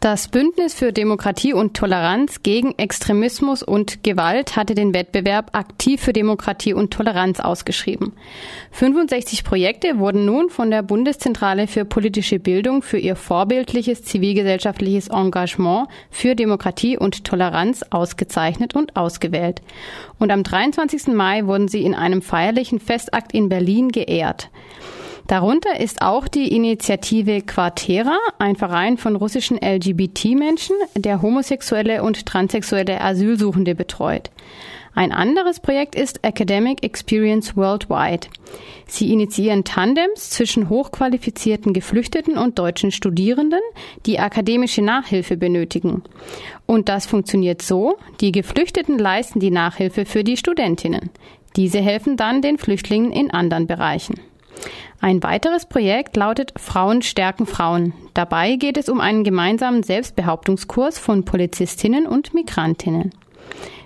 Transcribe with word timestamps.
Das 0.00 0.28
Bündnis 0.28 0.74
für 0.74 0.92
Demokratie 0.92 1.54
und 1.54 1.74
Toleranz 1.74 2.42
gegen 2.42 2.74
Extremismus 2.76 3.62
und 3.62 4.04
Gewalt 4.04 4.54
hatte 4.54 4.74
den 4.74 4.92
Wettbewerb 4.92 5.56
Aktiv 5.56 6.02
für 6.02 6.12
Demokratie 6.12 6.74
und 6.74 6.92
Toleranz 6.92 7.40
ausgeschrieben. 7.40 8.12
65 8.72 9.42
Projekte 9.42 9.98
wurden 9.98 10.26
nun 10.26 10.50
von 10.50 10.70
der 10.70 10.82
Bundeszentrale 10.82 11.66
für 11.66 11.86
politische 11.86 12.38
Bildung 12.38 12.82
für 12.82 12.98
ihr 12.98 13.16
vorbildliches 13.16 14.04
zivilgesellschaftliches 14.04 15.08
Engagement 15.08 15.88
für 16.10 16.34
Demokratie 16.34 16.98
und 16.98 17.24
Toleranz 17.24 17.82
ausgezeichnet 17.88 18.76
und 18.76 18.96
ausgewählt. 18.96 19.62
Und 20.18 20.30
am 20.30 20.42
23. 20.42 21.08
Mai 21.08 21.46
wurden 21.46 21.68
sie 21.68 21.82
in 21.82 21.94
einem 21.94 22.20
feierlichen 22.20 22.80
Festakt 22.80 23.32
in 23.32 23.48
Berlin 23.48 23.90
geehrt. 23.90 24.50
Darunter 25.26 25.80
ist 25.80 26.02
auch 26.02 26.28
die 26.28 26.54
Initiative 26.54 27.42
Quartera, 27.42 28.16
ein 28.38 28.54
Verein 28.54 28.96
von 28.96 29.16
russischen 29.16 29.58
LGBT-Menschen, 29.58 30.76
der 30.94 31.20
homosexuelle 31.20 32.04
und 32.04 32.26
transsexuelle 32.26 33.00
Asylsuchende 33.00 33.74
betreut. 33.74 34.30
Ein 34.94 35.12
anderes 35.12 35.60
Projekt 35.60 35.94
ist 35.94 36.24
Academic 36.24 36.82
Experience 36.82 37.56
Worldwide. 37.56 38.28
Sie 38.86 39.12
initiieren 39.12 39.64
Tandems 39.64 40.30
zwischen 40.30 40.70
hochqualifizierten 40.70 41.72
Geflüchteten 41.72 42.38
und 42.38 42.58
deutschen 42.58 42.92
Studierenden, 42.92 43.60
die 44.06 44.20
akademische 44.20 44.80
Nachhilfe 44.80 45.36
benötigen. 45.36 46.02
Und 46.66 46.88
das 46.88 47.04
funktioniert 47.04 47.62
so, 47.62 47.98
die 48.20 48.32
Geflüchteten 48.32 48.96
leisten 48.96 49.40
die 49.40 49.50
Nachhilfe 49.50 50.06
für 50.06 50.22
die 50.22 50.36
Studentinnen. 50.36 51.10
Diese 51.56 51.80
helfen 51.80 52.16
dann 52.16 52.42
den 52.42 52.56
Flüchtlingen 52.56 53.12
in 53.12 53.30
anderen 53.30 53.66
Bereichen. 53.66 54.20
Ein 55.00 55.22
weiteres 55.22 55.66
Projekt 55.66 56.16
lautet 56.16 56.52
Frauen 56.56 57.02
stärken 57.02 57.46
Frauen. 57.46 57.92
Dabei 58.14 58.56
geht 58.56 58.76
es 58.76 58.88
um 58.88 59.00
einen 59.00 59.24
gemeinsamen 59.24 59.82
Selbstbehauptungskurs 59.82 60.98
von 60.98 61.24
Polizistinnen 61.24 62.06
und 62.06 62.34
Migrantinnen. 62.34 63.12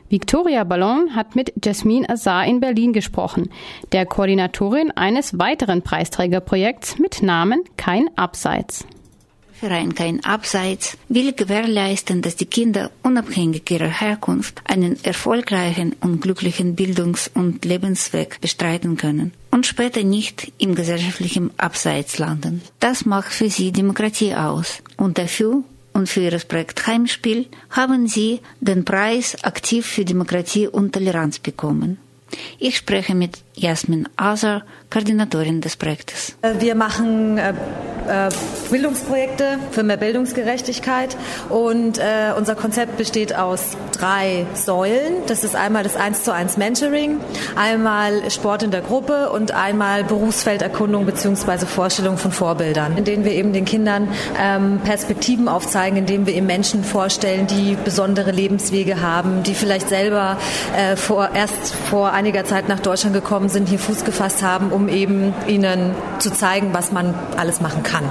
Victoria 0.09 0.65
Ballon 0.65 1.15
hat 1.15 1.37
mit 1.37 1.53
Jasmine 1.65 2.09
Azar 2.09 2.45
in 2.45 2.59
Berlin 2.59 2.93
gesprochen, 2.93 3.51
der 3.93 4.07
Koordinatorin 4.07 4.91
eines 4.91 5.39
weiteren 5.39 5.83
Preisträgerprojekts 5.83 6.99
mit 6.99 7.23
Namen 7.23 7.63
Kein 7.77 8.09
Abseits. 8.17 8.87
Verein 9.61 9.95
kein 9.95 10.25
Abseits 10.25 10.97
will 11.11 11.35
gewährleisten, 11.35 12.23
dass 12.23 12.35
die 12.35 12.47
Kinder 12.47 12.91
unabhängig 13.03 13.71
ihrer 13.71 13.89
Herkunft 14.01 14.63
einen 14.65 14.97
erfolgreichen 15.05 15.95
und 16.01 16.23
glücklichen 16.23 16.77
Bildungs- 16.77 17.31
und 17.35 17.67
Lebensweg 17.67 18.41
bestreiten 18.41 18.97
können 18.97 19.33
und 19.51 19.67
später 19.67 20.03
nicht 20.03 20.51
im 20.57 20.75
gesellschaftlichen 20.75 21.51
Abseits 21.59 22.17
landen. 22.17 22.63
Das 22.79 23.05
macht 23.05 23.35
für 23.35 23.51
sie 23.51 23.71
Demokratie 23.71 24.35
aus 24.35 24.83
und 24.97 25.19
dafür 25.19 25.63
und 25.93 26.09
für 26.09 26.23
ihr 26.23 26.39
Projekt 26.39 26.87
Heimspiel 26.87 27.45
haben 27.69 28.09
sie 28.09 28.41
den 28.61 28.87
Preis 28.87 29.45
aktiv 29.45 29.85
für 29.85 30.07
Demokratie 30.07 30.69
und 30.69 30.95
Toleranz 30.95 31.39
bekommen. 31.39 31.99
Ich 32.59 32.79
spreche 32.79 33.15
mit 33.15 33.41
Jasmin 33.55 34.09
Azar, 34.17 34.63
Koordinatorin 34.91 35.61
des 35.61 35.77
Projektes. 35.77 36.37
Wir 36.59 36.75
machen 36.75 37.39
äh, 37.39 37.53
äh, 38.09 38.29
Bildungsprojekte 38.71 39.59
für 39.71 39.83
mehr 39.83 39.97
Bildungsgerechtigkeit 39.97 41.17
und 41.49 41.99
äh, 41.99 42.33
unser 42.37 42.55
Konzept 42.55 42.97
besteht 42.97 43.37
aus 43.37 43.77
drei 43.93 44.47
Säulen. 44.55 45.15
Das 45.27 45.45
ist 45.45 45.55
einmal 45.55 45.83
das 45.83 45.97
1 45.97 46.25
zu 46.25 46.33
1 46.33 46.57
Mentoring, 46.57 47.19
einmal 47.57 48.31
Sport 48.31 48.63
in 48.63 48.71
der 48.71 48.81
Gruppe 48.81 49.31
und 49.31 49.53
einmal 49.53 50.05
Berufsfelderkundung 50.05 51.05
bzw. 51.05 51.67
Vorstellung 51.67 52.17
von 52.17 52.33
Vorbildern, 52.33 52.97
in 52.97 53.05
denen 53.05 53.25
wir 53.25 53.33
eben 53.33 53.53
den 53.53 53.65
Kindern 53.65 54.09
ähm, 54.41 54.81
Perspektiven 54.85 55.49
aufzeigen, 55.49 55.99
indem 55.99 56.27
wir 56.27 56.35
eben 56.35 56.47
Menschen 56.47 56.85
vorstellen, 56.85 57.47
die 57.47 57.77
besondere 57.85 58.31
Lebenswege 58.31 59.03
haben, 59.03 59.43
die 59.43 59.55
vielleicht 59.55 59.89
selber 59.89 60.37
vor, 60.97 61.31
erst 61.35 61.75
vor 61.75 62.13
einiger 62.13 62.45
Zeit 62.45 62.69
nach 62.69 62.81
Deutschland 62.81 63.15
gekommen 63.15 63.50
sind, 63.51 63.69
hier 63.69 63.79
Fuß 63.79 64.05
gefasst 64.05 64.43
haben, 64.43 64.73
um 64.73 64.89
eben 64.89 65.35
ihnen 65.47 65.95
zu 66.19 66.33
zeigen, 66.33 66.73
was 66.73 66.93
man 66.93 67.15
alles 67.37 67.61
machen 67.61 67.83
kann. 67.83 68.05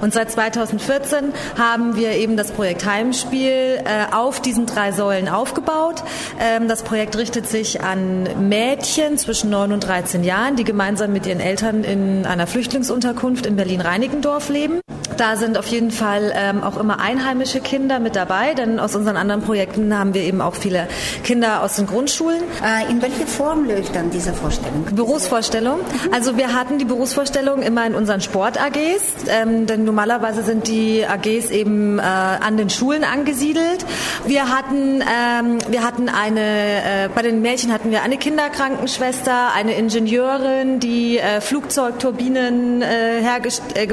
Und 0.00 0.12
seit 0.12 0.30
2014 0.30 1.32
haben 1.58 1.96
wir 1.96 2.12
eben 2.12 2.36
das 2.36 2.52
Projekt 2.52 2.84
Heimspiel 2.84 3.80
äh, 3.84 4.14
auf 4.14 4.40
diesen 4.40 4.66
drei 4.66 4.92
Säulen 4.92 5.28
aufgebaut. 5.28 6.02
Ähm, 6.40 6.68
das 6.68 6.82
Projekt 6.82 7.16
richtet 7.16 7.48
sich 7.48 7.82
an 7.82 8.48
Mädchen 8.48 9.18
zwischen 9.18 9.50
9 9.50 9.72
und 9.72 9.80
13 9.80 10.24
Jahren, 10.24 10.56
die 10.56 10.64
gemeinsam 10.64 11.12
mit 11.12 11.26
ihren 11.26 11.40
Eltern 11.40 11.84
in 11.84 12.26
einer 12.26 12.46
Flüchtlingsunterkunft 12.46 13.46
in 13.46 13.56
Berlin-Reinickendorf 13.56 14.48
leben. 14.48 14.80
Da 15.16 15.36
sind 15.36 15.56
auf 15.58 15.66
jeden 15.66 15.90
Fall 15.90 16.32
ähm, 16.34 16.62
auch 16.62 16.76
immer 16.76 17.00
einheimische 17.00 17.60
Kinder 17.60 18.00
mit 18.00 18.16
dabei, 18.16 18.54
denn 18.54 18.80
aus 18.80 18.94
unseren 18.94 19.16
anderen 19.16 19.42
Projekten 19.42 19.96
haben 19.96 20.14
wir 20.14 20.22
eben 20.22 20.40
auch 20.40 20.54
viele 20.54 20.88
Kinder 21.22 21.62
aus 21.62 21.76
den 21.76 21.86
Grundschulen. 21.86 22.42
Äh, 22.62 22.90
in 22.90 23.00
welcher 23.02 23.26
Form 23.26 23.68
läuft 23.68 23.94
dann 23.94 24.10
diese 24.10 24.32
Vorstellung? 24.32 24.86
Berufsvorstellung. 24.94 25.80
Also 26.12 26.36
wir 26.36 26.54
hatten 26.54 26.78
die 26.78 26.84
Berufsvorstellung 26.84 27.62
immer 27.62 27.86
in 27.86 27.94
unseren 27.94 28.20
Sport-AGs, 28.20 29.26
ähm, 29.28 29.66
denn 29.66 29.84
normalerweise 29.84 30.42
sind 30.42 30.68
die 30.68 31.06
AGs 31.06 31.50
eben 31.50 31.98
äh, 31.98 32.02
an 32.02 32.56
den 32.56 32.70
Schulen 32.70 33.04
angesiedelt. 33.04 33.84
Wir 34.26 34.48
hatten, 34.48 35.02
ähm, 35.02 35.58
wir 35.68 35.84
hatten 35.84 36.08
eine, 36.08 36.40
äh, 36.40 37.08
bei 37.14 37.22
den 37.22 37.40
Mädchen 37.40 37.72
hatten 37.72 37.90
wir 37.90 38.02
eine 38.02 38.16
Kinderkrankenschwester, 38.16 39.52
eine 39.54 39.74
Ingenieurin, 39.74 40.80
die 40.80 41.18
äh, 41.18 41.40
Flugzeugturbinen 41.40 42.82
äh, 42.82 43.20
äh, 43.20 43.82
äh, 43.84 43.86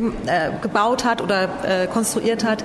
gebaut 0.62 1.06
hat 1.11 1.22
oder 1.22 1.49
äh, 1.63 1.88
konstruiert 1.88 2.44
hat, 2.44 2.63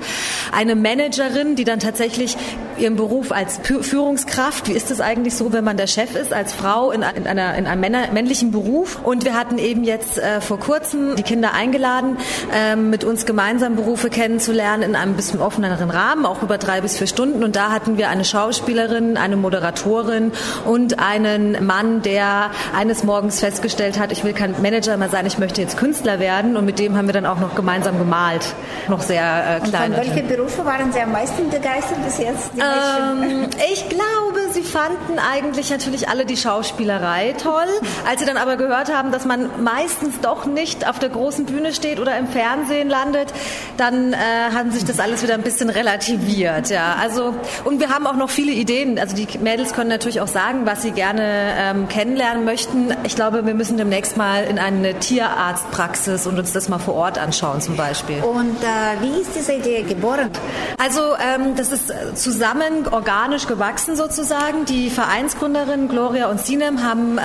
eine 0.51 0.75
Managerin, 0.75 1.55
die 1.55 1.65
dann 1.65 1.79
tatsächlich 1.79 2.35
ihren 2.79 2.95
Beruf 2.95 3.31
als 3.31 3.59
Führungskraft, 3.63 4.67
wie 4.67 4.73
ist 4.73 4.91
es 4.91 5.01
eigentlich 5.01 5.35
so, 5.35 5.53
wenn 5.53 5.63
man 5.63 5.77
der 5.77 5.87
Chef 5.87 6.15
ist, 6.15 6.33
als 6.33 6.53
Frau 6.53 6.91
in, 6.91 7.01
in, 7.01 7.27
einer, 7.27 7.55
in 7.55 7.67
einem 7.67 7.81
Männer, 7.81 8.11
männlichen 8.11 8.51
Beruf. 8.51 8.99
Und 9.03 9.25
wir 9.25 9.33
hatten 9.33 9.57
eben 9.57 9.83
jetzt 9.83 10.17
äh, 10.17 10.41
vor 10.41 10.59
kurzem 10.59 11.15
die 11.15 11.23
Kinder 11.23 11.53
eingeladen, 11.53 12.17
ähm, 12.53 12.89
mit 12.89 13.03
uns 13.03 13.25
gemeinsam 13.25 13.75
Berufe 13.75 14.09
kennenzulernen 14.09 14.83
in 14.83 14.95
einem 14.95 15.15
bisschen 15.15 15.41
offeneren 15.41 15.89
Rahmen, 15.89 16.25
auch 16.25 16.41
über 16.41 16.57
drei 16.57 16.81
bis 16.81 16.97
vier 16.97 17.07
Stunden. 17.07 17.43
Und 17.43 17.55
da 17.55 17.71
hatten 17.71 17.97
wir 17.97 18.09
eine 18.09 18.25
Schauspielerin, 18.25 19.17
eine 19.17 19.35
Moderatorin 19.35 20.31
und 20.65 20.99
einen 20.99 21.65
Mann, 21.65 22.01
der 22.01 22.51
eines 22.75 23.03
Morgens 23.03 23.39
festgestellt 23.39 23.99
hat, 23.99 24.11
ich 24.11 24.23
will 24.23 24.33
kein 24.33 24.61
Manager 24.61 24.97
mehr 24.97 25.09
sein, 25.09 25.25
ich 25.25 25.37
möchte 25.37 25.61
jetzt 25.61 25.77
Künstler 25.77 26.19
werden. 26.19 26.57
Und 26.57 26.65
mit 26.65 26.79
dem 26.79 26.95
haben 26.95 27.07
wir 27.07 27.13
dann 27.13 27.25
auch 27.25 27.39
noch 27.39 27.55
gemeinsam 27.55 27.97
gemalt, 27.97 28.53
noch 28.87 29.01
sehr 29.01 29.21
äh, 29.21 29.67
klein. 29.67 29.93
Und 29.93 29.97
von 29.97 30.15
welchen 30.15 30.27
Berufen 30.27 30.65
waren 30.65 30.91
Sie 30.91 30.99
am 30.99 31.11
meisten 31.11 31.49
begeistert 31.49 32.03
bis 32.03 32.17
jetzt? 32.17 32.51
Ähm, 32.67 33.47
ich 33.71 33.87
glaube, 33.89 34.51
Sie 34.51 34.63
fanden 34.63 35.19
eigentlich 35.19 35.69
natürlich 35.69 36.09
alle 36.09 36.25
die 36.25 36.37
Schauspielerei 36.37 37.35
toll. 37.41 37.67
Als 38.07 38.19
Sie 38.19 38.25
dann 38.25 38.37
aber 38.37 38.55
gehört 38.55 38.93
haben, 38.93 39.11
dass 39.11 39.25
man 39.25 39.49
meistens 39.63 40.19
doch 40.21 40.45
nicht 40.45 40.87
auf 40.87 40.99
der 40.99 41.09
großen 41.09 41.45
Bühne 41.45 41.73
steht 41.73 41.99
oder 41.99 42.17
im 42.17 42.27
Fernsehen 42.27 42.89
landet, 42.89 43.33
dann 43.77 44.13
äh, 44.13 44.17
haben 44.53 44.71
sich 44.71 44.85
das 44.85 44.99
alles 44.99 45.23
wieder 45.23 45.33
ein 45.33 45.43
bisschen 45.43 45.69
relativiert. 45.69 46.69
Ja, 46.69 46.95
also 46.99 47.35
und 47.65 47.79
wir 47.79 47.89
haben 47.89 48.07
auch 48.07 48.15
noch 48.15 48.29
viele 48.29 48.51
Ideen. 48.51 48.99
Also 48.99 49.15
die 49.15 49.27
Mädels 49.39 49.73
können 49.73 49.89
natürlich 49.89 50.21
auch 50.21 50.27
sagen, 50.27 50.65
was 50.65 50.81
sie 50.81 50.91
gerne 50.91 51.53
ähm, 51.57 51.87
kennenlernen 51.87 52.45
möchten. 52.45 52.93
Ich 53.03 53.15
glaube, 53.15 53.45
wir 53.45 53.53
müssen 53.53 53.77
demnächst 53.77 54.17
mal 54.17 54.43
in 54.43 54.59
eine 54.59 54.97
Tierarztpraxis 54.99 56.27
und 56.27 56.39
uns 56.39 56.53
das 56.53 56.69
mal 56.69 56.79
vor 56.79 56.95
Ort 56.95 57.17
anschauen 57.17 57.61
zum 57.61 57.75
Beispiel. 57.75 58.23
Und 58.23 58.57
äh, 58.63 59.01
wie 59.01 59.21
ist 59.21 59.31
diese 59.35 59.53
Idee 59.53 59.83
geboren? 59.83 60.29
Also 60.77 61.01
ähm, 61.15 61.55
das 61.55 61.71
ist 61.71 61.93
zusammen 62.15 62.56
organisch 62.91 63.47
gewachsen 63.47 63.95
sozusagen. 63.95 64.65
Die 64.65 64.89
Vereinsgründerinnen 64.89 65.87
Gloria 65.87 66.29
und 66.29 66.39
Sinem 66.39 66.83
haben, 66.83 67.17
äh, 67.17 67.21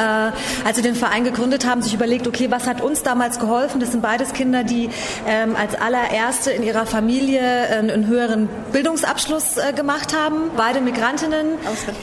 als 0.64 0.76
sie 0.76 0.82
den 0.82 0.94
Verein 0.94 1.24
gegründet 1.24 1.66
haben, 1.66 1.82
sich 1.82 1.94
überlegt, 1.94 2.26
okay, 2.26 2.50
was 2.50 2.66
hat 2.66 2.80
uns 2.80 3.02
damals 3.02 3.38
geholfen? 3.38 3.80
Das 3.80 3.90
sind 3.92 4.02
beides 4.02 4.32
Kinder, 4.32 4.64
die 4.64 4.90
ähm, 5.26 5.56
als 5.56 5.74
allererste 5.74 6.50
in 6.50 6.62
ihrer 6.62 6.86
Familie 6.86 7.40
äh, 7.40 7.78
einen 7.78 8.06
höheren 8.06 8.48
Bildungsabschluss 8.72 9.56
äh, 9.56 9.72
gemacht 9.72 10.16
haben. 10.16 10.50
Beide 10.56 10.80
Migrantinnen. 10.80 11.58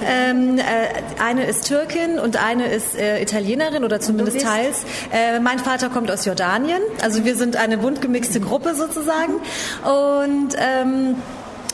Ähm, 0.05 0.57
äh, 0.57 0.61
eine 1.21 1.45
ist 1.45 1.67
Türkin 1.67 2.19
und 2.19 2.43
eine 2.43 2.67
ist 2.67 2.95
äh, 2.95 3.21
Italienerin 3.21 3.83
oder 3.83 3.99
zumindest 3.99 4.41
teils. 4.41 4.83
Äh, 5.11 5.39
mein 5.39 5.59
Vater 5.59 5.89
kommt 5.89 6.11
aus 6.11 6.25
Jordanien. 6.25 6.81
Also 7.01 7.25
wir 7.25 7.35
sind 7.35 7.55
eine 7.55 7.77
bunt 7.77 8.01
gemixte 8.01 8.39
Gruppe 8.39 8.75
sozusagen. 8.75 9.33
Und 9.83 10.55
ähm, 10.57 11.15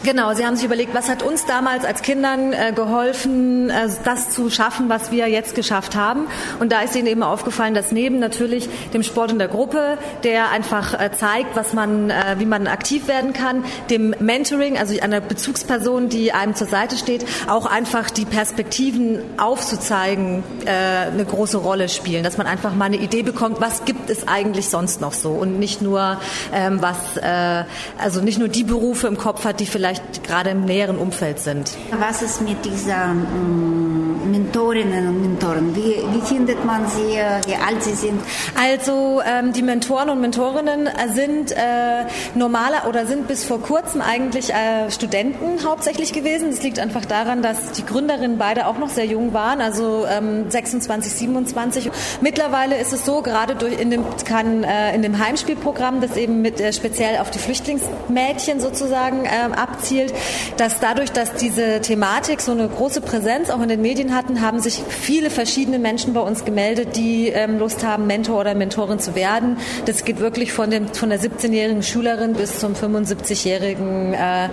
Genau, 0.06 0.36
Sie 0.36 0.46
haben 0.46 0.56
sich 0.56 0.66
überlegt, 0.66 0.94
was 0.94 1.10
hat 1.10 1.24
uns 1.24 1.48
damals 1.48 1.84
als 1.84 2.04
Kindern 2.04 2.54
äh, 2.54 2.74
geholfen, 2.76 3.72
äh, 3.72 3.90
das 4.04 4.30
zu 4.30 4.52
schaffen, 4.52 4.88
was 4.88 5.12
wir 5.12 5.28
jetzt 5.30 5.56
geschafft 5.56 5.96
haben. 5.96 6.28
Und 6.60 6.72
da 6.72 6.82
ist 6.82 6.96
Ihnen 6.96 7.08
eben 7.08 7.24
aufgefallen, 7.24 7.74
dass 7.74 7.92
neben 7.92 8.20
natürlich 8.20 8.70
dem 8.94 9.02
Sport 9.02 9.32
in 9.32 9.40
der 9.40 9.48
Gruppe, 9.48 9.98
der 10.24 10.52
einfach 10.52 10.94
äh, 10.94 11.10
zeigt, 11.12 11.56
was 11.56 11.74
man, 11.74 12.12
äh, 12.12 12.36
wie 12.38 12.46
man 12.46 12.68
aktiv 12.68 13.08
werden 13.08 13.34
kann, 13.34 13.66
dem 13.90 14.14
Mentoring, 14.20 14.78
also 14.78 14.96
einer 15.02 15.22
Bezugsperson, 15.22 16.08
die 16.08 16.34
einem 16.34 16.54
zur 16.54 16.68
Seite 16.68 16.98
steht, 16.98 17.26
auch 17.48 17.66
einfach 17.66 18.12
die 18.12 18.26
Perspektiven 18.26 19.22
aufzuzeigen, 19.38 20.44
äh, 20.68 21.08
eine 21.08 21.26
große 21.26 21.58
Rolle 21.58 21.90
spielen, 21.90 22.24
dass 22.24 22.38
man 22.38 22.46
einfach 22.46 22.76
mal 22.76 22.86
eine 22.86 22.98
Idee 22.98 23.24
bekommt, 23.24 23.60
was 23.60 23.86
gibt 23.86 24.12
es 24.12 24.28
eigentlich 24.28 24.70
sonst 24.70 25.02
noch 25.02 25.14
so 25.14 25.32
und 25.32 25.58
nicht 25.58 25.82
nur 25.82 26.20
ähm, 26.54 26.80
was, 26.80 27.18
äh, 27.18 27.64
also 27.98 28.22
nicht 28.22 28.38
nur 28.38 28.50
die 28.50 28.64
Berufe 28.64 29.08
im 29.08 29.18
Kopf 29.18 29.46
hat, 29.46 29.60
die 29.60 29.66
vielleicht 29.66 29.95
gerade 30.24 30.52
im 30.52 30.66
näheren 30.66 30.98
Umfeld 30.98 31.40
sind. 31.40 31.76
Was 32.00 32.22
ist 32.22 32.42
mit 32.42 32.64
dieser 32.66 33.12
ähm, 33.12 34.05
Mentorinnen 34.46 35.08
und 35.08 35.22
Mentoren? 35.22 35.76
Wie, 35.76 35.96
wie 36.14 36.22
findet 36.22 36.64
man 36.66 36.88
sie, 36.88 37.18
wie 37.48 37.56
alt 37.56 37.84
sie 37.84 37.94
sind? 37.94 38.22
Also 38.60 39.22
ähm, 39.26 39.54
die 39.54 39.64
Mentoren 39.64 40.10
und 40.10 40.22
Mentorinnen 40.22 40.88
sind 41.14 41.52
äh, 41.52 42.06
normaler 42.36 42.88
oder 42.88 43.06
sind 43.08 43.28
bis 43.28 43.44
vor 43.44 43.62
kurzem 43.62 44.02
eigentlich 44.02 44.54
äh, 44.54 44.92
Studenten 44.92 45.66
hauptsächlich 45.66 46.14
gewesen. 46.14 46.52
Das 46.52 46.62
liegt 46.62 46.80
einfach 46.80 47.06
daran, 47.06 47.42
dass 47.42 47.72
die 47.72 47.86
Gründerinnen 47.86 48.38
beide 48.38 48.68
auch 48.68 48.78
noch 48.78 48.90
sehr 48.90 49.06
jung 49.06 49.34
waren, 49.34 49.62
also 49.62 50.06
ähm, 50.06 50.50
26, 50.50 51.12
27. 51.12 51.92
Mittlerweile 52.22 52.78
ist 52.78 52.94
es 52.94 53.04
so, 53.04 53.22
gerade 53.22 53.56
durch 53.56 53.80
in 53.80 53.90
dem, 53.90 54.04
kann, 54.26 54.64
äh, 54.64 54.94
in 54.94 55.02
dem 55.02 55.18
Heimspielprogramm, 55.18 56.02
das 56.02 56.18
eben 56.18 56.42
mit 56.42 56.60
äh, 56.62 56.72
speziell 56.72 57.20
auf 57.20 57.32
die 57.32 57.40
Flüchtlingsmädchen 57.40 58.60
sozusagen 58.60 59.26
äh, 59.26 59.56
abzielt, 59.56 60.14
dass 60.58 60.80
dadurch, 60.80 61.12
dass 61.12 61.34
diese 61.34 61.82
Thematik 61.82 62.42
so 62.42 62.52
eine 62.52 62.68
große 62.68 63.02
Präsenz 63.02 63.50
auch 63.50 63.62
in 63.62 63.70
den 63.70 63.82
Medien 63.82 64.16
hatten, 64.16 64.35
haben 64.42 64.60
sich 64.60 64.82
viele 64.88 65.30
verschiedene 65.30 65.80
Menschen 65.80 66.14
bei 66.14 66.22
uns 66.22 66.46
gemeldet, 66.46 66.96
die 66.96 67.28
ähm, 67.28 67.60
Lust 67.60 67.86
haben, 67.86 68.08
Mentor 68.08 68.42
oder 68.42 68.56
Mentorin 68.56 69.00
zu 69.00 69.16
werden. 69.16 69.58
Das 69.86 70.06
geht 70.06 70.20
wirklich 70.20 70.54
von, 70.54 70.70
dem, 70.70 70.88
von 70.90 71.10
der 71.10 71.20
17-jährigen 71.20 71.84
Schülerin 71.84 72.34
bis 72.34 72.60
zum 72.60 72.74
75-jährigen 72.74 74.14
äh, 74.14 74.50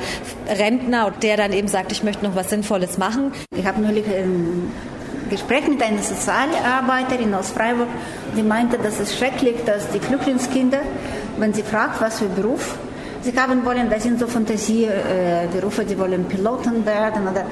Rentner, 0.52 1.12
der 1.22 1.36
dann 1.36 1.52
eben 1.52 1.68
sagt, 1.68 1.92
ich 1.92 2.02
möchte 2.02 2.24
noch 2.24 2.34
was 2.34 2.50
Sinnvolles 2.50 2.98
machen. 2.98 3.32
Ich 3.56 3.66
habe 3.66 3.80
neulich 3.80 4.06
ein 4.06 4.70
Gespräch 5.30 5.66
mit 5.66 5.82
einer 5.82 6.02
Sozialarbeiterin 6.02 7.32
aus 7.34 7.50
Freiburg, 7.50 7.88
die 8.36 8.42
meinte, 8.42 8.78
dass 8.78 9.00
es 9.00 9.16
schrecklich, 9.16 9.56
dass 9.64 9.88
die 9.90 9.98
Flüchtlingskinder, 9.98 10.80
wenn 11.38 11.54
sie 11.54 11.62
fragt, 11.62 12.00
was 12.00 12.18
für 12.18 12.26
Beruf 12.26 12.76
sie 13.22 13.32
haben 13.38 13.64
wollen, 13.64 13.88
das 13.88 14.02
sind 14.02 14.18
so 14.18 14.26
Fantasieberufe, 14.26 15.84
die 15.84 15.98
wollen 15.98 16.24
Piloten 16.24 16.84
werden 16.84 17.22
oder 17.28 17.46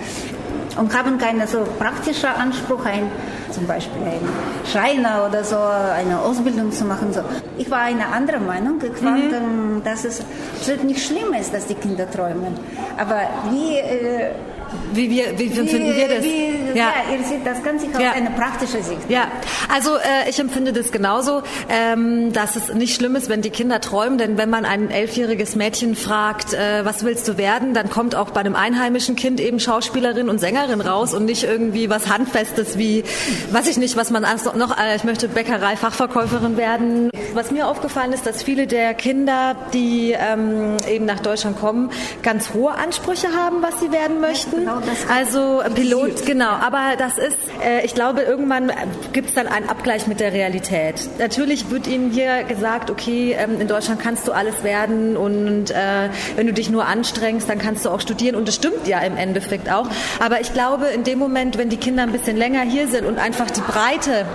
und 0.80 0.96
haben 0.96 1.18
keinen 1.18 1.46
so 1.46 1.58
praktischen 1.78 2.30
Anspruch, 2.30 2.86
ein, 2.86 3.10
zum 3.50 3.66
Beispiel 3.66 4.00
ein 4.02 4.26
Schreiner 4.64 5.26
oder 5.28 5.44
so, 5.44 5.56
eine 5.58 6.18
Ausbildung 6.18 6.72
zu 6.72 6.86
machen. 6.86 7.12
So. 7.12 7.20
Ich 7.58 7.70
war 7.70 7.80
eine 7.80 8.06
andere 8.06 8.40
Meinung. 8.40 8.80
Ich 8.82 8.96
fand, 8.98 9.30
mhm. 9.30 9.82
dass 9.84 10.04
es 10.04 10.22
absolut 10.56 10.84
nicht 10.84 11.04
schlimm 11.04 11.34
ist, 11.38 11.52
dass 11.52 11.66
die 11.66 11.74
Kinder 11.74 12.10
träumen. 12.10 12.54
Aber 12.98 13.20
wie... 13.50 13.76
Äh, 13.76 14.30
wie, 14.92 15.10
wir, 15.10 15.38
wie, 15.38 15.50
wie 15.50 15.68
finden 15.68 15.96
wir 15.96 16.08
das? 16.08 16.24
Wie, 16.24 16.78
ja. 16.78 16.92
ja. 17.08 17.16
ihr 17.16 17.24
seht 17.24 17.46
das 17.46 17.62
Ganze 17.62 17.86
aus 17.86 18.00
ja. 18.00 18.12
einer 18.12 18.30
praktischen 18.30 18.82
Sicht. 18.82 19.08
Ja, 19.08 19.28
also 19.72 19.96
äh, 19.96 20.28
ich 20.28 20.38
empfinde 20.38 20.72
das 20.72 20.92
genauso, 20.92 21.42
ähm, 21.68 22.32
dass 22.32 22.56
es 22.56 22.72
nicht 22.72 22.94
schlimm 22.94 23.16
ist, 23.16 23.28
wenn 23.28 23.42
die 23.42 23.50
Kinder 23.50 23.80
träumen, 23.80 24.18
denn 24.18 24.38
wenn 24.38 24.50
man 24.50 24.64
ein 24.64 24.90
elfjähriges 24.90 25.56
Mädchen 25.56 25.96
fragt, 25.96 26.52
äh, 26.52 26.84
was 26.84 27.04
willst 27.04 27.26
du 27.28 27.38
werden, 27.38 27.74
dann 27.74 27.90
kommt 27.90 28.14
auch 28.14 28.30
bei 28.30 28.40
einem 28.40 28.56
einheimischen 28.56 29.16
Kind 29.16 29.40
eben 29.40 29.60
Schauspielerin 29.60 30.28
und 30.28 30.38
Sängerin 30.38 30.80
raus 30.80 31.14
und 31.14 31.24
nicht 31.24 31.44
irgendwie 31.44 31.90
was 31.90 32.08
Handfestes 32.08 32.78
wie, 32.78 33.04
weiß 33.50 33.68
ich 33.68 33.76
nicht, 33.76 33.96
was 33.96 34.10
man 34.10 34.24
noch, 34.56 34.78
äh, 34.78 34.96
ich 34.96 35.04
möchte 35.04 35.28
Bäckerei-Fachverkäuferin 35.28 36.56
werden. 36.56 37.10
Was 37.34 37.50
mir 37.50 37.68
aufgefallen 37.68 38.12
ist, 38.12 38.26
dass 38.26 38.42
viele 38.42 38.66
der 38.66 38.94
Kinder, 38.94 39.56
die 39.72 40.16
ähm, 40.18 40.76
eben 40.88 41.04
nach 41.04 41.20
Deutschland 41.20 41.58
kommen, 41.58 41.90
ganz 42.22 42.52
hohe 42.54 42.72
Ansprüche 42.72 43.28
haben, 43.36 43.62
was 43.62 43.80
sie 43.80 43.92
werden 43.92 44.20
möchten. 44.20 44.59
Genau, 44.60 44.80
also 45.08 45.62
Pilot, 45.74 46.26
genau. 46.26 46.50
Aber 46.50 46.96
das 46.98 47.16
ist, 47.16 47.38
äh, 47.64 47.84
ich 47.84 47.94
glaube, 47.94 48.20
irgendwann 48.20 48.70
gibt 49.12 49.30
es 49.30 49.34
dann 49.34 49.46
einen 49.46 49.68
Abgleich 49.68 50.06
mit 50.06 50.20
der 50.20 50.34
Realität. 50.34 51.08
Natürlich 51.18 51.70
wird 51.70 51.86
ihnen 51.86 52.10
hier 52.10 52.44
gesagt, 52.44 52.90
okay, 52.90 53.34
ähm, 53.38 53.58
in 53.58 53.68
Deutschland 53.68 54.00
kannst 54.00 54.28
du 54.28 54.32
alles 54.32 54.62
werden 54.62 55.16
und 55.16 55.70
äh, 55.70 56.10
wenn 56.36 56.46
du 56.46 56.52
dich 56.52 56.68
nur 56.68 56.86
anstrengst, 56.86 57.48
dann 57.48 57.58
kannst 57.58 57.86
du 57.86 57.90
auch 57.90 58.00
studieren. 58.00 58.36
Und 58.36 58.48
das 58.48 58.56
stimmt 58.56 58.86
ja 58.86 59.00
im 59.00 59.16
Endeffekt 59.16 59.70
auch. 59.72 59.88
Aber 60.22 60.40
ich 60.40 60.52
glaube, 60.52 60.86
in 60.88 61.04
dem 61.04 61.18
Moment, 61.18 61.56
wenn 61.56 61.70
die 61.70 61.78
Kinder 61.78 62.02
ein 62.02 62.12
bisschen 62.12 62.36
länger 62.36 62.60
hier 62.62 62.88
sind 62.88 63.06
und 63.06 63.18
einfach 63.18 63.50
die 63.50 63.62
Breite 63.62 64.26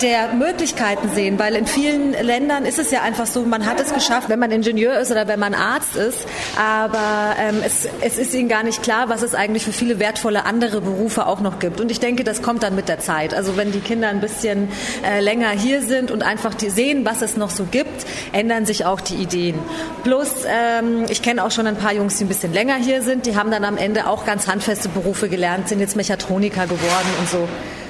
der 0.00 0.34
Möglichkeiten 0.34 1.08
sehen, 1.12 1.40
weil 1.40 1.56
in 1.56 1.66
vielen 1.66 2.12
Ländern 2.12 2.66
ist 2.66 2.78
es 2.78 2.92
ja 2.92 3.02
einfach 3.02 3.26
so, 3.26 3.42
man 3.42 3.66
hat 3.66 3.80
es 3.80 3.92
geschafft, 3.92 4.28
wenn 4.28 4.38
man 4.38 4.52
Ingenieur 4.52 5.00
ist 5.00 5.10
oder 5.10 5.26
wenn 5.26 5.40
man 5.40 5.54
Arzt 5.54 5.96
ist, 5.96 6.26
aber 6.56 7.34
ähm, 7.38 7.56
es, 7.64 7.88
es 8.00 8.18
ist 8.18 8.32
ihnen 8.34 8.48
gar 8.48 8.62
nicht 8.62 8.82
klar, 8.82 9.08
was 9.08 9.22
es 9.22 9.34
eigentlich 9.34 9.64
für 9.64 9.71
viele 9.72 9.98
wertvolle 9.98 10.44
andere 10.44 10.80
Berufe 10.80 11.26
auch 11.26 11.40
noch 11.40 11.58
gibt. 11.58 11.80
Und 11.80 11.90
ich 11.90 12.00
denke, 12.00 12.24
das 12.24 12.42
kommt 12.42 12.62
dann 12.62 12.74
mit 12.74 12.88
der 12.88 12.98
Zeit. 12.98 13.34
Also 13.34 13.56
wenn 13.56 13.72
die 13.72 13.80
Kinder 13.80 14.08
ein 14.08 14.20
bisschen 14.20 14.68
äh, 15.04 15.20
länger 15.20 15.50
hier 15.50 15.82
sind 15.82 16.10
und 16.10 16.22
einfach 16.22 16.54
die 16.54 16.70
sehen, 16.70 17.04
was 17.04 17.22
es 17.22 17.36
noch 17.36 17.50
so 17.50 17.64
gibt, 17.64 18.06
ändern 18.32 18.66
sich 18.66 18.84
auch 18.84 19.00
die 19.00 19.14
Ideen. 19.14 19.58
Plus, 20.04 20.30
ähm, 20.46 21.06
ich 21.08 21.22
kenne 21.22 21.44
auch 21.44 21.50
schon 21.50 21.66
ein 21.66 21.76
paar 21.76 21.92
Jungs, 21.92 22.18
die 22.18 22.24
ein 22.24 22.28
bisschen 22.28 22.52
länger 22.52 22.76
hier 22.76 23.02
sind, 23.02 23.26
die 23.26 23.36
haben 23.36 23.50
dann 23.50 23.64
am 23.64 23.76
Ende 23.76 24.06
auch 24.06 24.24
ganz 24.24 24.48
handfeste 24.48 24.88
Berufe 24.88 25.28
gelernt, 25.28 25.68
sind 25.68 25.80
jetzt 25.80 25.96
Mechatroniker 25.96 26.66
geworden 26.66 27.08
und 27.20 27.28
so. 27.28 27.48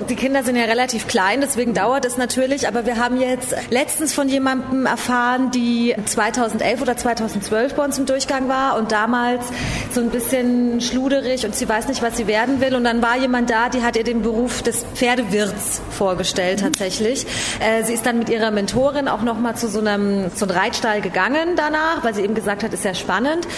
Die 0.09 0.17
Kinder 0.17 0.43
sind 0.43 0.57
ja 0.57 0.65
relativ 0.65 1.07
klein, 1.07 1.41
deswegen 1.41 1.75
dauert 1.75 2.05
es 2.05 2.17
natürlich, 2.17 2.67
aber 2.67 2.87
wir 2.87 2.97
haben 2.97 3.21
jetzt 3.21 3.55
letztens 3.71 4.13
von 4.13 4.29
jemandem 4.29 4.87
erfahren, 4.87 5.51
die 5.53 5.95
2011 6.07 6.83
oder 6.83 6.97
2012 6.97 7.75
bei 7.75 7.85
uns 7.85 7.99
im 7.99 8.07
Durchgang 8.07 8.49
war 8.49 8.79
und 8.79 8.91
damals 8.91 9.45
so 9.93 10.01
ein 10.01 10.11
bisschen 10.11 10.81
schluderig 10.81 11.45
und 11.47 11.55
sie 11.55 11.69
weiß 11.73 11.89
nicht, 11.89 12.03
was 12.03 12.19
sie 12.19 12.27
werden 12.27 12.61
will 12.61 12.75
und 12.75 12.85
dann 12.85 13.01
war 13.01 13.17
jemand 13.17 13.49
da, 13.49 13.71
die 13.71 13.83
hat 13.83 13.97
ihr 13.97 14.05
den 14.05 14.21
Beruf 14.21 14.61
des 14.61 14.85
Pferdewirts 14.95 15.81
vorgestellt 15.91 16.61
tatsächlich. 16.61 17.25
Äh, 17.61 17.83
sie 17.85 17.95
ist 17.95 18.05
dann 18.05 18.19
mit 18.19 18.29
ihrer 18.29 18.51
Mentorin 18.51 19.09
auch 19.09 19.23
nochmal 19.23 19.57
zu 19.57 19.69
so 19.69 19.81
einem, 19.81 20.31
so 20.35 20.45
einem 20.45 20.55
Reitstall 20.55 21.01
gegangen 21.01 21.57
danach, 21.57 22.05
weil 22.05 22.15
sie 22.15 22.21
eben 22.21 22.35
gesagt 22.35 22.63
hat, 22.63 22.75
ist 22.75 22.83
sehr 22.83 22.95
spannend 22.95 23.49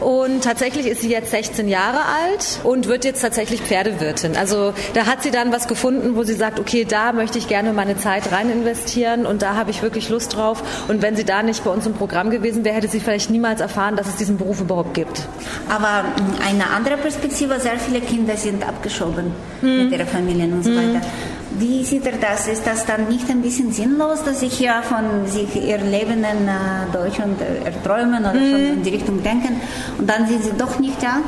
und 0.00 0.44
tatsächlich 0.44 0.86
ist 0.86 1.00
sie 1.00 1.10
jetzt 1.10 1.30
16 1.30 1.66
Jahre 1.66 2.00
alt 2.00 2.60
und 2.62 2.88
wird 2.88 3.06
jetzt 3.06 3.22
tatsächlich 3.22 3.62
Pferdewirtin. 3.62 4.36
Also 4.36 4.74
da 4.92 5.06
hat 5.06 5.22
sie 5.22 5.30
dann 5.30 5.50
was 5.50 5.66
gefunden, 5.66 6.14
wo 6.14 6.24
sie 6.24 6.34
sagt, 6.34 6.60
okay, 6.60 6.84
da 6.84 7.12
möchte 7.12 7.38
ich 7.38 7.48
gerne 7.48 7.72
meine 7.72 7.96
Zeit 7.96 8.32
rein 8.32 8.50
investieren 8.50 9.24
und 9.24 9.40
da 9.40 9.54
habe 9.54 9.70
ich 9.70 9.82
wirklich 9.82 10.10
Lust 10.10 10.36
drauf. 10.36 10.62
Und 10.88 11.00
wenn 11.00 11.16
sie 11.16 11.24
da 11.24 11.42
nicht 11.42 11.64
bei 11.64 11.70
uns 11.70 11.86
im 11.86 11.94
Programm 11.94 12.28
gewesen 12.28 12.66
wäre, 12.66 12.76
hätte 12.76 12.88
sie 12.88 13.00
vielleicht 13.00 13.30
niemals 13.30 13.62
erfahren, 13.62 13.96
dass 13.96 14.08
es 14.08 14.16
diesen 14.16 14.36
Beruf 14.36 14.60
überhaupt 14.60 14.92
gibt. 14.92 15.22
Aber 15.70 16.02
mm, 16.02 16.42
eine 16.46 16.70
andere 16.70 16.98
Perspektive, 16.98 17.61
sehr 17.62 17.78
viele 17.78 18.00
Kinder 18.00 18.36
sind 18.36 18.66
abgeschoben 18.66 19.32
mhm. 19.60 19.84
mit 19.84 19.92
ihren 19.92 20.06
Familien 20.06 20.52
und 20.52 20.64
so 20.64 20.70
weiter. 20.70 20.98
Mhm. 20.98 21.60
Wie 21.60 21.84
sieht 21.84 22.06
er 22.06 22.12
das? 22.12 22.48
Ist 22.48 22.66
das 22.66 22.86
dann 22.86 23.08
nicht 23.08 23.28
ein 23.28 23.42
bisschen 23.42 23.72
sinnlos, 23.72 24.24
dass 24.24 24.40
sie 24.40 24.48
hier 24.48 24.82
von 24.82 25.26
sich 25.26 25.54
ihr 25.56 25.78
Leben 25.78 26.24
in 26.24 26.48
äh, 26.48 26.90
Deutschland 26.92 27.40
erträumen 27.64 28.20
oder 28.20 28.32
schon 28.32 28.76
in 28.76 28.82
die 28.82 28.90
Richtung 28.90 29.22
denken 29.22 29.60
und 29.98 30.08
dann 30.08 30.26
sind 30.26 30.44
sie 30.44 30.52
doch 30.56 30.78
nicht 30.78 31.02
da? 31.02 31.18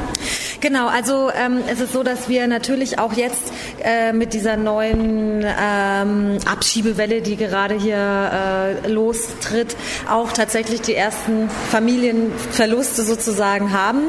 Genau, 0.65 0.87
also 0.87 1.31
ähm, 1.31 1.59
es 1.71 1.79
ist 1.79 1.93
so, 1.93 2.03
dass 2.03 2.31
wir 2.31 2.47
natürlich 2.47 2.99
auch 2.99 3.13
jetzt 3.13 3.53
äh, 3.83 4.15
mit 4.15 4.33
dieser 4.33 4.57
neuen 4.57 5.45
ähm, 5.45 6.39
Abschiebewelle, 6.51 7.21
die 7.21 7.37
gerade 7.37 7.75
hier 7.75 7.99
äh, 7.99 8.89
lostritt, 8.89 9.77
auch 10.11 10.33
tatsächlich 10.33 10.81
die 10.81 10.95
ersten 10.95 11.51
Familienverluste 11.71 13.03
sozusagen 13.03 13.75
haben. 13.75 14.05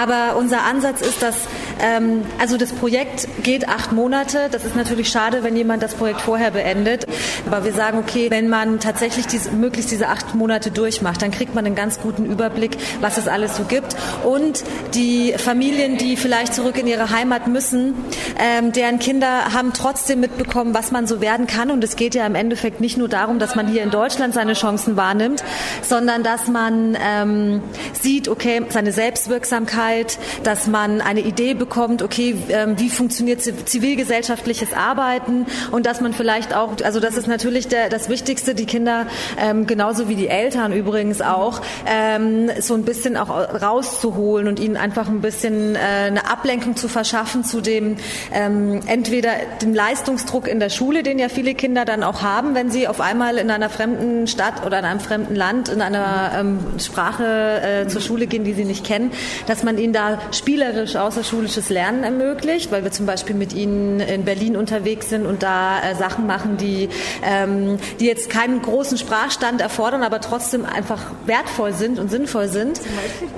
Aber 0.00 0.36
unser 0.36 0.62
Ansatz 0.62 1.00
ist, 1.00 1.22
dass 1.22 1.34
ähm, 1.80 2.22
also 2.38 2.56
das 2.56 2.72
Projekt 2.72 3.26
geht 3.42 3.68
acht 3.68 3.90
Monate. 3.90 4.48
Das 4.52 4.64
ist 4.64 4.76
natürlich 4.76 5.08
schade, 5.08 5.42
wenn 5.42 5.56
jemand 5.56 5.82
das 5.82 5.94
Projekt 5.94 6.20
vorher 6.20 6.52
beendet. 6.52 7.04
Aber 7.46 7.64
wir 7.64 7.72
sagen, 7.72 7.98
okay, 7.98 8.30
wenn 8.30 8.48
man 8.48 8.78
tatsächlich 8.78 9.26
diese, 9.26 9.50
möglichst 9.50 9.90
diese 9.90 10.06
acht 10.06 10.36
Monate 10.36 10.70
durchmacht, 10.70 11.20
dann 11.20 11.32
kriegt 11.32 11.56
man 11.56 11.66
einen 11.66 11.74
ganz 11.74 12.00
guten 12.00 12.26
Überblick, 12.26 12.76
was 13.00 13.18
es 13.18 13.26
alles 13.26 13.56
so 13.56 13.64
gibt. 13.64 13.96
Und 14.24 14.62
die 14.94 15.34
Familien, 15.36 15.95
Die 16.00 16.16
vielleicht 16.16 16.54
zurück 16.54 16.76
in 16.78 16.86
ihre 16.86 17.10
Heimat 17.10 17.46
müssen, 17.46 17.94
ähm, 18.38 18.72
deren 18.72 18.98
Kinder 18.98 19.54
haben 19.54 19.72
trotzdem 19.72 20.20
mitbekommen, 20.20 20.74
was 20.74 20.90
man 20.90 21.06
so 21.06 21.20
werden 21.20 21.46
kann. 21.46 21.70
Und 21.70 21.82
es 21.82 21.96
geht 21.96 22.14
ja 22.14 22.26
im 22.26 22.34
Endeffekt 22.34 22.80
nicht 22.80 22.98
nur 22.98 23.08
darum, 23.08 23.38
dass 23.38 23.54
man 23.54 23.66
hier 23.66 23.82
in 23.82 23.90
Deutschland 23.90 24.34
seine 24.34 24.52
Chancen 24.52 24.96
wahrnimmt, 24.96 25.42
sondern 25.82 26.22
dass 26.22 26.48
man 26.48 26.96
ähm, 27.00 27.62
sieht, 27.92 28.28
okay, 28.28 28.62
seine 28.68 28.92
Selbstwirksamkeit, 28.92 30.18
dass 30.42 30.66
man 30.66 31.00
eine 31.00 31.20
Idee 31.20 31.54
bekommt, 31.54 32.02
okay, 32.02 32.36
ähm, 32.50 32.78
wie 32.78 32.90
funktioniert 32.90 33.40
zivilgesellschaftliches 33.42 34.74
Arbeiten 34.74 35.46
und 35.70 35.86
dass 35.86 36.00
man 36.00 36.12
vielleicht 36.12 36.54
auch, 36.54 36.72
also 36.84 37.00
das 37.00 37.16
ist 37.16 37.26
natürlich 37.26 37.68
der, 37.68 37.88
das 37.88 38.08
Wichtigste, 38.08 38.54
die 38.54 38.66
Kinder 38.66 39.06
ähm, 39.38 39.66
genauso 39.66 40.08
wie 40.08 40.16
die 40.16 40.28
Eltern 40.28 40.72
übrigens 40.72 41.22
auch, 41.22 41.62
ähm, 41.86 42.50
so 42.60 42.74
ein 42.74 42.84
bisschen 42.84 43.16
auch 43.16 43.30
rauszuholen 43.30 44.48
und 44.48 44.60
ihnen 44.60 44.76
einfach 44.76 45.08
ein 45.08 45.20
bisschen 45.20 45.76
eine 45.86 46.30
Ablenkung 46.30 46.76
zu 46.76 46.88
verschaffen 46.88 47.44
zu 47.44 47.60
dem 47.60 47.96
ähm, 48.32 48.80
entweder 48.86 49.30
dem 49.62 49.74
Leistungsdruck 49.74 50.48
in 50.48 50.60
der 50.60 50.70
Schule, 50.70 51.02
den 51.02 51.18
ja 51.18 51.28
viele 51.28 51.54
Kinder 51.54 51.84
dann 51.84 52.02
auch 52.02 52.22
haben, 52.22 52.54
wenn 52.54 52.70
sie 52.70 52.88
auf 52.88 53.00
einmal 53.00 53.38
in 53.38 53.50
einer 53.50 53.70
fremden 53.70 54.26
Stadt 54.26 54.64
oder 54.66 54.78
in 54.78 54.84
einem 54.84 55.00
fremden 55.00 55.34
Land 55.34 55.68
in 55.68 55.80
einer 55.80 56.32
ähm, 56.38 56.58
Sprache 56.78 57.84
äh, 57.84 57.88
zur 57.88 58.00
Schule 58.00 58.26
gehen, 58.26 58.44
die 58.44 58.54
sie 58.54 58.64
nicht 58.64 58.84
kennen, 58.84 59.12
dass 59.46 59.62
man 59.62 59.78
ihnen 59.78 59.92
da 59.92 60.18
spielerisch 60.32 60.96
außerschulisches 60.96 61.70
Lernen 61.70 62.02
ermöglicht, 62.04 62.72
weil 62.72 62.84
wir 62.84 62.90
zum 62.90 63.06
Beispiel 63.06 63.36
mit 63.36 63.52
ihnen 63.52 64.00
in 64.00 64.24
Berlin 64.24 64.56
unterwegs 64.56 65.08
sind 65.08 65.26
und 65.26 65.42
da 65.42 65.80
äh, 65.80 65.94
Sachen 65.94 66.26
machen, 66.26 66.56
die, 66.56 66.88
ähm, 67.24 67.78
die 68.00 68.06
jetzt 68.06 68.30
keinen 68.30 68.62
großen 68.62 68.98
Sprachstand 68.98 69.60
erfordern, 69.60 70.02
aber 70.02 70.20
trotzdem 70.20 70.64
einfach 70.64 71.02
wertvoll 71.26 71.72
sind 71.72 71.98
und 71.98 72.10
sinnvoll 72.10 72.48
sind. 72.48 72.76
Zum 72.76 72.86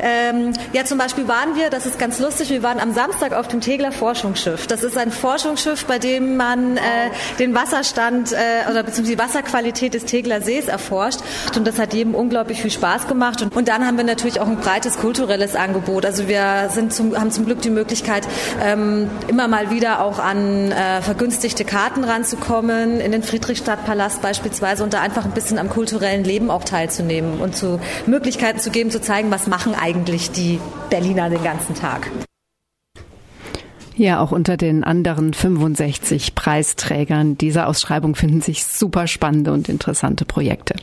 ähm, 0.01 0.53
ja, 0.73 0.85
zum 0.85 0.99
Beispiel 0.99 1.29
waren 1.29 1.57
wir, 1.57 1.71
das 1.71 1.87
ist 1.87 1.99
ganz 1.99 2.19
lustig, 2.19 2.28
wir 2.29 2.63
waren 2.63 2.79
am 2.79 2.93
Samstag 2.93 3.33
auf 3.33 3.49
dem 3.49 3.61
Tegler 3.61 3.91
Forschungsschiff. 3.91 4.67
Das 4.67 4.83
ist 4.83 4.99
ein 4.99 5.11
Forschungsschiff, 5.11 5.87
bei 5.87 5.99
dem 5.99 6.37
man 6.37 6.77
äh, 6.77 6.81
den 7.39 7.55
Wasserstand 7.55 8.33
äh, 8.33 8.71
oder 8.71 8.83
beziehungsweise 8.83 9.17
die 9.17 9.19
Wasserqualität 9.19 9.95
des 9.95 10.05
Tegler 10.05 10.43
Sees 10.43 10.69
erforscht. 10.69 11.21
Und 11.57 11.67
das 11.67 11.79
hat 11.79 11.95
jedem 11.95 12.15
unglaublich 12.15 12.61
viel 12.61 12.71
Spaß 12.71 13.09
gemacht. 13.09 13.41
Und, 13.41 13.57
und 13.57 13.69
dann 13.69 13.87
haben 13.87 13.97
wir 13.97 14.05
natürlich 14.05 14.41
auch 14.41 14.47
ein 14.47 14.59
breites 14.59 14.99
kulturelles 14.99 15.57
Angebot. 15.57 16.05
Also 16.05 16.29
wir 16.29 16.69
sind 16.71 16.93
zum, 16.93 17.19
haben 17.19 17.31
zum 17.31 17.47
Glück 17.47 17.63
die 17.63 17.71
Möglichkeit, 17.71 18.29
ähm, 18.63 19.11
immer 19.27 19.49
mal 19.49 19.71
wieder 19.71 20.05
auch 20.05 20.19
an 20.19 20.71
äh, 20.71 21.01
vergünstigte 21.01 21.65
Karten 21.65 22.05
ranzukommen, 22.05 23.01
in 23.01 23.11
den 23.11 23.23
Friedrichstadtpalast 23.23 24.21
beispielsweise 24.21 24.85
und 24.85 24.93
da 24.93 25.01
einfach 25.01 25.25
ein 25.25 25.33
bisschen 25.33 25.59
am 25.59 25.71
kulturellen 25.71 26.25
Leben 26.25 26.51
auch 26.51 26.65
teilzunehmen 26.65 27.41
und 27.41 27.57
zu 27.57 27.81
Möglichkeiten 28.07 28.61
zu 28.61 28.71
geben, 28.71 28.91
zu 28.91 29.01
zeigen, 29.01 29.31
was 29.31 29.47
machen 29.47 29.75
eigentlich 29.75 30.31
die 30.31 30.61
Berliner 30.91 31.29
den 31.29 31.43
ganzen 31.43 31.75
Tag. 31.75 32.11
Ja, 33.99 34.21
auch 34.21 34.31
unter 34.31 34.57
den 34.57 34.85
anderen 34.85 35.35
65 35.35 36.37
Preisträgern 36.37 37.37
dieser 37.37 37.67
Ausschreibung 37.67 38.15
finden 38.15 38.41
sich 38.41 38.65
super 38.65 39.09
spannende 39.09 39.51
und 39.51 39.69
interessante 39.69 40.25
Projekte. 40.25 40.77